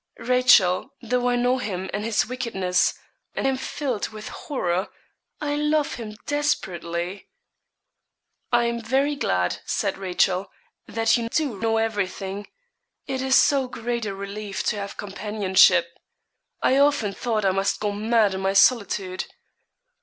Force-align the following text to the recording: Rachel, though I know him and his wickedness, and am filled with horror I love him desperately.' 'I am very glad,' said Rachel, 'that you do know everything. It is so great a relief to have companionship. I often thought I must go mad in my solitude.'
Rachel, 0.17 0.95
though 1.03 1.29
I 1.29 1.35
know 1.35 1.59
him 1.59 1.87
and 1.93 2.03
his 2.03 2.25
wickedness, 2.25 2.95
and 3.35 3.45
am 3.45 3.55
filled 3.55 4.09
with 4.09 4.29
horror 4.29 4.87
I 5.39 5.53
love 5.53 5.93
him 5.93 6.17
desperately.' 6.25 7.29
'I 8.51 8.65
am 8.65 8.81
very 8.81 9.15
glad,' 9.15 9.59
said 9.63 9.99
Rachel, 9.99 10.49
'that 10.87 11.17
you 11.17 11.29
do 11.29 11.59
know 11.59 11.77
everything. 11.77 12.47
It 13.05 13.21
is 13.21 13.35
so 13.35 13.67
great 13.67 14.07
a 14.07 14.15
relief 14.15 14.63
to 14.73 14.77
have 14.77 14.97
companionship. 14.97 15.87
I 16.63 16.77
often 16.77 17.13
thought 17.13 17.45
I 17.45 17.51
must 17.51 17.79
go 17.79 17.91
mad 17.91 18.33
in 18.33 18.41
my 18.41 18.53
solitude.' 18.53 19.27